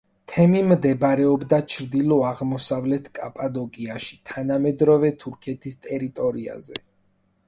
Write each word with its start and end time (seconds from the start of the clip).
თემი 0.31 0.61
მდებარეობდა 0.67 1.57
ჩრდილო-აღმოსავლეთ 1.73 3.09
კაპადოკიაში, 3.19 4.17
თანამედროვე 4.31 5.13
თურქეთის 5.25 5.77
ტერიტორიაზე. 5.89 6.81